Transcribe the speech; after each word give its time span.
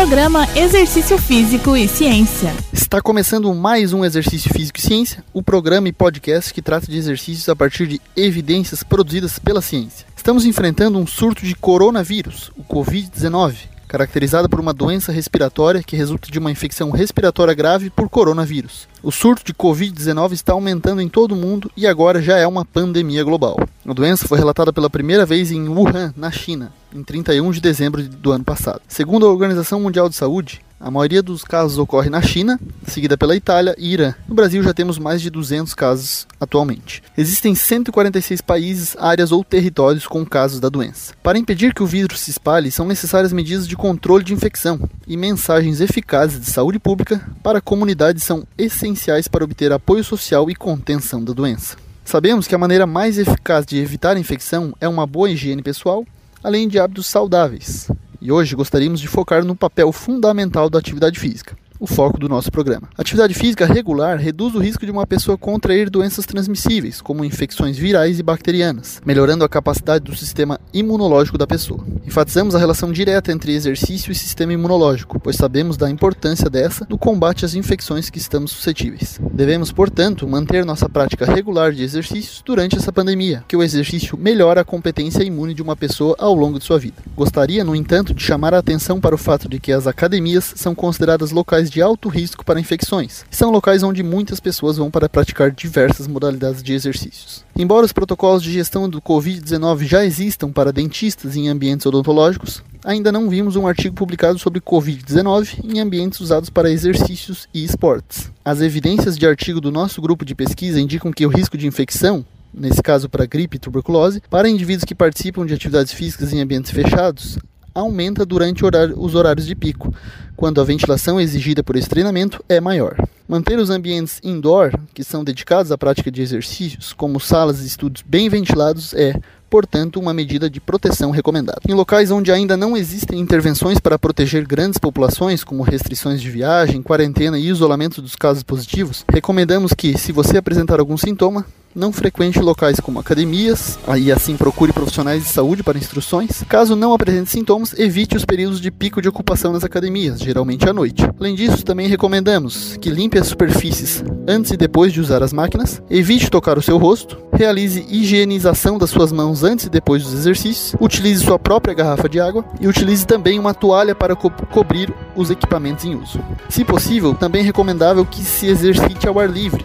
Programa 0.00 0.48
Exercício 0.56 1.18
Físico 1.18 1.76
e 1.76 1.86
Ciência. 1.86 2.54
Está 2.72 3.02
começando 3.02 3.54
mais 3.54 3.92
um 3.92 4.02
Exercício 4.02 4.50
Físico 4.50 4.78
e 4.78 4.80
Ciência, 4.80 5.22
o 5.30 5.42
programa 5.42 5.90
e 5.90 5.92
podcast 5.92 6.54
que 6.54 6.62
trata 6.62 6.86
de 6.86 6.96
exercícios 6.96 7.46
a 7.50 7.54
partir 7.54 7.86
de 7.86 8.00
evidências 8.16 8.82
produzidas 8.82 9.38
pela 9.38 9.60
ciência. 9.60 10.06
Estamos 10.16 10.46
enfrentando 10.46 10.98
um 10.98 11.06
surto 11.06 11.44
de 11.44 11.54
coronavírus, 11.54 12.50
o 12.56 12.64
Covid-19, 12.64 13.56
caracterizada 13.90 14.48
por 14.48 14.60
uma 14.60 14.72
doença 14.72 15.10
respiratória 15.10 15.82
que 15.82 15.96
resulta 15.96 16.30
de 16.30 16.38
uma 16.38 16.52
infecção 16.52 16.92
respiratória 16.92 17.52
grave 17.52 17.90
por 17.90 18.08
coronavírus. 18.08 18.86
O 19.02 19.10
surto 19.10 19.44
de 19.44 19.52
Covid-19 19.52 20.30
está 20.30 20.52
aumentando 20.52 21.02
em 21.02 21.08
todo 21.08 21.32
o 21.32 21.36
mundo 21.36 21.68
e 21.76 21.88
agora 21.88 22.22
já 22.22 22.38
é 22.38 22.46
uma 22.46 22.64
pandemia 22.64 23.24
global. 23.24 23.58
A 23.84 23.92
doença 23.92 24.28
foi 24.28 24.38
relatada 24.38 24.72
pela 24.72 24.88
primeira 24.88 25.26
vez 25.26 25.50
em 25.50 25.68
Wuhan, 25.68 26.14
na 26.16 26.30
China, 26.30 26.72
em 26.94 27.02
31 27.02 27.50
de 27.50 27.60
dezembro 27.60 28.00
do 28.00 28.30
ano 28.30 28.44
passado. 28.44 28.80
Segundo 28.86 29.26
a 29.26 29.30
Organização 29.30 29.80
Mundial 29.80 30.08
de 30.08 30.14
Saúde, 30.14 30.60
a 30.80 30.90
maioria 30.90 31.22
dos 31.22 31.44
casos 31.44 31.76
ocorre 31.76 32.08
na 32.08 32.22
China, 32.22 32.58
seguida 32.86 33.18
pela 33.18 33.36
Itália 33.36 33.74
e 33.76 33.92
Irã. 33.92 34.14
No 34.26 34.34
Brasil 34.34 34.62
já 34.62 34.72
temos 34.72 34.98
mais 34.98 35.20
de 35.20 35.28
200 35.28 35.74
casos 35.74 36.26
atualmente. 36.40 37.02
Existem 37.16 37.54
146 37.54 38.40
países, 38.40 38.96
áreas 38.98 39.30
ou 39.30 39.44
territórios 39.44 40.06
com 40.06 40.24
casos 40.24 40.58
da 40.58 40.70
doença. 40.70 41.12
Para 41.22 41.38
impedir 41.38 41.74
que 41.74 41.82
o 41.82 41.86
vírus 41.86 42.20
se 42.20 42.30
espalhe, 42.30 42.70
são 42.70 42.86
necessárias 42.86 43.32
medidas 43.32 43.68
de 43.68 43.76
controle 43.76 44.24
de 44.24 44.32
infecção 44.32 44.80
e 45.06 45.16
mensagens 45.18 45.82
eficazes 45.82 46.40
de 46.40 46.46
saúde 46.46 46.78
pública 46.78 47.20
para 47.42 47.58
a 47.58 47.62
comunidade 47.62 48.20
são 48.20 48.46
essenciais 48.56 49.28
para 49.28 49.44
obter 49.44 49.72
apoio 49.72 50.02
social 50.02 50.50
e 50.50 50.54
contenção 50.54 51.22
da 51.22 51.34
doença. 51.34 51.76
Sabemos 52.04 52.46
que 52.48 52.54
a 52.54 52.58
maneira 52.58 52.86
mais 52.86 53.18
eficaz 53.18 53.66
de 53.66 53.78
evitar 53.78 54.16
a 54.16 54.20
infecção 54.20 54.74
é 54.80 54.88
uma 54.88 55.06
boa 55.06 55.30
higiene 55.30 55.62
pessoal, 55.62 56.06
além 56.42 56.66
de 56.66 56.78
hábitos 56.78 57.06
saudáveis. 57.06 57.88
E 58.22 58.30
hoje 58.30 58.54
gostaríamos 58.54 59.00
de 59.00 59.08
focar 59.08 59.44
no 59.44 59.56
papel 59.56 59.92
fundamental 59.92 60.68
da 60.68 60.78
atividade 60.78 61.18
física 61.18 61.56
o 61.80 61.86
foco 61.86 62.18
do 62.18 62.28
nosso 62.28 62.52
programa. 62.52 62.90
Atividade 62.96 63.32
física 63.32 63.64
regular 63.64 64.18
reduz 64.18 64.54
o 64.54 64.58
risco 64.58 64.84
de 64.84 64.92
uma 64.92 65.06
pessoa 65.06 65.38
contrair 65.38 65.88
doenças 65.88 66.26
transmissíveis, 66.26 67.00
como 67.00 67.24
infecções 67.24 67.78
virais 67.78 68.18
e 68.18 68.22
bacterianas, 68.22 69.00
melhorando 69.04 69.44
a 69.44 69.48
capacidade 69.48 70.04
do 70.04 70.14
sistema 70.14 70.60
imunológico 70.74 71.38
da 71.38 71.46
pessoa. 71.46 71.84
Enfatizamos 72.06 72.54
a 72.54 72.58
relação 72.58 72.92
direta 72.92 73.32
entre 73.32 73.54
exercício 73.54 74.12
e 74.12 74.14
sistema 74.14 74.52
imunológico, 74.52 75.18
pois 75.18 75.36
sabemos 75.36 75.78
da 75.78 75.88
importância 75.88 76.50
dessa 76.50 76.86
no 76.90 76.98
combate 76.98 77.46
às 77.46 77.54
infecções 77.54 78.10
que 78.10 78.18
estamos 78.18 78.50
suscetíveis. 78.50 79.18
Devemos, 79.32 79.72
portanto, 79.72 80.28
manter 80.28 80.66
nossa 80.66 80.88
prática 80.88 81.24
regular 81.24 81.72
de 81.72 81.82
exercícios 81.82 82.42
durante 82.44 82.76
essa 82.76 82.92
pandemia, 82.92 83.42
que 83.48 83.56
o 83.56 83.62
exercício 83.62 84.18
melhora 84.18 84.60
a 84.60 84.64
competência 84.64 85.22
imune 85.22 85.54
de 85.54 85.62
uma 85.62 85.76
pessoa 85.76 86.14
ao 86.18 86.34
longo 86.34 86.58
de 86.58 86.64
sua 86.64 86.78
vida. 86.78 87.02
Gostaria, 87.16 87.64
no 87.64 87.74
entanto, 87.74 88.12
de 88.12 88.22
chamar 88.22 88.52
a 88.52 88.58
atenção 88.58 89.00
para 89.00 89.14
o 89.14 89.18
fato 89.18 89.48
de 89.48 89.58
que 89.58 89.72
as 89.72 89.86
academias 89.86 90.52
são 90.56 90.74
consideradas 90.74 91.30
locais 91.30 91.69
de 91.70 91.80
alto 91.80 92.08
risco 92.08 92.44
para 92.44 92.60
infecções. 92.60 93.24
São 93.30 93.50
locais 93.50 93.82
onde 93.82 94.02
muitas 94.02 94.40
pessoas 94.40 94.76
vão 94.76 94.90
para 94.90 95.08
praticar 95.08 95.50
diversas 95.50 96.06
modalidades 96.06 96.62
de 96.62 96.72
exercícios. 96.72 97.44
Embora 97.56 97.86
os 97.86 97.92
protocolos 97.92 98.42
de 98.42 98.52
gestão 98.52 98.88
do 98.88 99.00
Covid-19 99.00 99.84
já 99.84 100.04
existam 100.04 100.50
para 100.50 100.72
dentistas 100.72 101.36
em 101.36 101.48
ambientes 101.48 101.86
odontológicos, 101.86 102.62
ainda 102.84 103.12
não 103.12 103.28
vimos 103.28 103.56
um 103.56 103.66
artigo 103.66 103.94
publicado 103.94 104.38
sobre 104.38 104.60
Covid-19 104.60 105.64
em 105.64 105.80
ambientes 105.80 106.20
usados 106.20 106.50
para 106.50 106.70
exercícios 106.70 107.48
e 107.54 107.64
esportes. 107.64 108.30
As 108.44 108.60
evidências 108.60 109.16
de 109.16 109.26
artigo 109.26 109.60
do 109.60 109.70
nosso 109.70 110.02
grupo 110.02 110.24
de 110.24 110.34
pesquisa 110.34 110.80
indicam 110.80 111.12
que 111.12 111.24
o 111.24 111.30
risco 111.30 111.56
de 111.56 111.66
infecção 111.66 112.24
nesse 112.52 112.82
caso 112.82 113.08
para 113.08 113.26
gripe 113.26 113.56
e 113.56 113.60
tuberculose, 113.60 114.22
para 114.28 114.48
indivíduos 114.48 114.84
que 114.84 114.94
participam 114.94 115.46
de 115.46 115.54
atividades 115.54 115.92
físicas 115.92 116.32
em 116.32 116.40
ambientes 116.40 116.70
fechados, 116.70 117.38
aumenta 117.74 118.24
durante 118.26 118.62
os 118.96 119.14
horários 119.14 119.46
de 119.46 119.54
pico, 119.54 119.94
quando 120.36 120.60
a 120.60 120.64
ventilação 120.64 121.20
exigida 121.20 121.62
por 121.62 121.76
esse 121.76 121.88
treinamento 121.88 122.42
é 122.48 122.60
maior. 122.60 122.96
Manter 123.28 123.58
os 123.58 123.70
ambientes 123.70 124.20
indoor, 124.24 124.72
que 124.94 125.04
são 125.04 125.22
dedicados 125.22 125.70
à 125.70 125.78
prática 125.78 126.10
de 126.10 126.22
exercícios, 126.22 126.92
como 126.92 127.20
salas 127.20 127.62
e 127.62 127.66
estudos 127.66 128.02
bem 128.04 128.28
ventilados, 128.28 128.94
é, 128.94 129.14
portanto, 129.50 130.00
uma 130.00 130.14
medida 130.14 130.48
de 130.48 130.60
proteção 130.60 131.10
recomendada. 131.10 131.60
Em 131.68 131.74
locais 131.74 132.10
onde 132.10 132.32
ainda 132.32 132.56
não 132.56 132.76
existem 132.76 133.20
intervenções 133.20 133.78
para 133.78 133.98
proteger 133.98 134.46
grandes 134.46 134.78
populações, 134.78 135.44
como 135.44 135.62
restrições 135.62 136.22
de 136.22 136.30
viagem, 136.30 136.82
quarentena 136.82 137.38
e 137.38 137.48
isolamento 137.48 138.00
dos 138.00 138.16
casos 138.16 138.42
positivos, 138.42 139.04
recomendamos 139.12 139.72
que, 139.72 139.98
se 139.98 140.12
você 140.12 140.38
apresentar 140.38 140.80
algum 140.80 140.96
sintoma, 140.96 141.44
não 141.74 141.92
frequente 141.92 142.38
locais 142.40 142.80
como 142.80 142.98
academias, 142.98 143.78
e 143.98 144.10
assim 144.10 144.36
procure 144.36 144.72
profissionais 144.72 145.22
de 145.22 145.28
saúde 145.28 145.62
para 145.62 145.78
instruções. 145.78 146.42
Caso 146.48 146.74
não 146.74 146.92
apresente 146.92 147.30
sintomas, 147.30 147.78
evite 147.78 148.16
os 148.16 148.24
períodos 148.24 148.60
de 148.60 148.70
pico 148.70 149.00
de 149.00 149.08
ocupação 149.08 149.52
nas 149.52 149.64
academias, 149.64 150.20
geralmente 150.20 150.68
à 150.68 150.72
noite. 150.72 151.08
Além 151.18 151.34
disso, 151.34 151.64
também 151.64 151.86
recomendamos 151.86 152.76
que 152.80 152.90
limpe 152.90 153.18
as 153.18 153.28
superfícies 153.28 154.02
antes 154.26 154.50
e 154.50 154.56
depois 154.56 154.92
de 154.92 155.00
usar 155.00 155.22
as 155.22 155.32
máquinas, 155.32 155.82
evite 155.90 156.30
tocar 156.30 156.58
o 156.58 156.62
seu 156.62 156.78
rosto, 156.78 157.18
realize 157.32 157.86
higienização 157.88 158.78
das 158.78 158.90
suas 158.90 159.12
mãos 159.12 159.42
antes 159.42 159.66
e 159.66 159.70
depois 159.70 160.02
dos 160.02 160.14
exercícios, 160.14 160.74
utilize 160.80 161.24
sua 161.24 161.38
própria 161.38 161.74
garrafa 161.74 162.08
de 162.08 162.20
água 162.20 162.44
e 162.60 162.68
utilize 162.68 163.06
também 163.06 163.38
uma 163.38 163.54
toalha 163.54 163.94
para 163.94 164.16
co 164.16 164.30
cobrir 164.50 164.92
os 165.16 165.30
equipamentos 165.30 165.84
em 165.84 165.94
uso. 165.94 166.20
Se 166.48 166.64
possível, 166.64 167.14
também 167.14 167.42
recomendável 167.42 168.04
que 168.04 168.22
se 168.22 168.46
exercite 168.46 169.06
ao 169.06 169.18
ar 169.18 169.28
livre, 169.28 169.64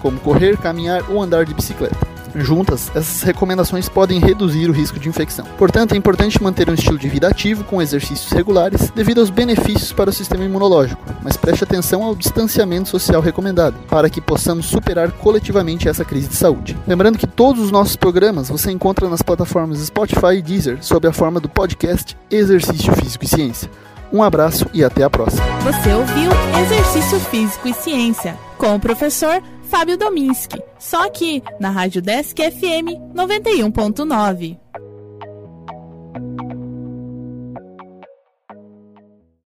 como 0.00 0.18
correr, 0.20 0.56
caminhar 0.56 1.04
ou 1.10 1.22
andar 1.22 1.44
de 1.44 1.54
bicicleta. 1.54 2.10
Juntas, 2.34 2.90
essas 2.94 3.22
recomendações 3.22 3.88
podem 3.88 4.20
reduzir 4.20 4.68
o 4.68 4.72
risco 4.72 4.98
de 4.98 5.08
infecção. 5.08 5.44
Portanto, 5.58 5.92
é 5.92 5.96
importante 5.96 6.42
manter 6.42 6.70
um 6.70 6.74
estilo 6.74 6.98
de 6.98 7.08
vida 7.08 7.28
ativo 7.28 7.64
com 7.64 7.82
exercícios 7.82 8.30
regulares 8.32 8.90
devido 8.90 9.20
aos 9.20 9.30
benefícios 9.30 9.92
para 9.92 10.10
o 10.10 10.12
sistema 10.12 10.44
imunológico, 10.44 11.02
mas 11.22 11.36
preste 11.36 11.64
atenção 11.64 12.02
ao 12.02 12.14
distanciamento 12.14 12.88
social 12.88 13.20
recomendado 13.20 13.74
para 13.88 14.08
que 14.08 14.20
possamos 14.20 14.66
superar 14.66 15.10
coletivamente 15.12 15.88
essa 15.88 16.04
crise 16.04 16.28
de 16.28 16.36
saúde. 16.36 16.76
Lembrando 16.86 17.18
que 17.18 17.26
todos 17.26 17.62
os 17.62 17.70
nossos 17.70 17.96
programas 17.96 18.48
você 18.48 18.70
encontra 18.70 19.08
nas 19.08 19.22
plataformas 19.22 19.80
Spotify 19.80 20.36
e 20.36 20.42
Deezer 20.42 20.78
sob 20.82 21.06
a 21.08 21.12
forma 21.12 21.40
do 21.40 21.48
podcast 21.48 22.16
Exercício 22.30 22.92
Físico 22.94 23.24
e 23.24 23.28
Ciência. 23.28 23.70
Um 24.12 24.22
abraço 24.22 24.66
e 24.74 24.82
até 24.82 25.04
a 25.04 25.10
próxima. 25.10 25.44
Você 25.60 25.92
ouviu 25.94 26.30
Exercício 26.60 27.20
Físico 27.20 27.68
e 27.68 27.74
Ciência 27.74 28.36
com 28.58 28.74
o 28.74 28.80
professor 28.80 29.40
Fábio 29.70 29.96
Dominski, 29.96 30.60
só 30.80 31.06
aqui 31.06 31.40
na 31.60 31.70
Rádio 31.70 32.02
Desk 32.02 32.36
FM 32.36 33.14
91.9. 33.14 34.58